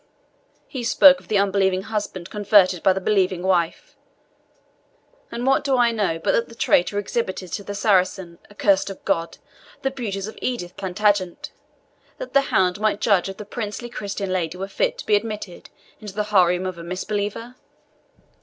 He 0.67 0.83
spoke 0.83 1.19
of 1.19 1.27
the 1.27 1.37
unbelieving 1.37 1.83
husband 1.83 2.31
converted 2.31 2.81
by 2.81 2.91
the 2.91 2.99
believing 2.99 3.43
wife; 3.43 3.95
and 5.31 5.45
what 5.45 5.63
do 5.63 5.77
I 5.77 5.91
know 5.91 6.17
but 6.17 6.31
that 6.31 6.49
the 6.49 6.55
traitor 6.55 6.97
exhibited 6.97 7.53
to 7.53 7.63
the 7.63 7.75
Saracen, 7.75 8.39
accursed 8.49 8.89
of 8.89 9.05
God, 9.05 9.37
the 9.83 9.91
beauties 9.91 10.25
of 10.25 10.39
Edith 10.41 10.75
Plantagenet, 10.75 11.51
that 12.17 12.33
the 12.33 12.41
hound 12.49 12.79
might 12.79 12.99
judge 12.99 13.29
if 13.29 13.37
the 13.37 13.45
princely 13.45 13.89
Christian 13.89 14.33
lady 14.33 14.57
were 14.57 14.67
fit 14.67 14.97
to 14.97 15.05
be 15.05 15.15
admitted 15.15 15.69
into 15.99 16.15
the 16.15 16.23
haram 16.33 16.65
of 16.65 16.79
a 16.79 16.83
misbeliever? 16.83 17.53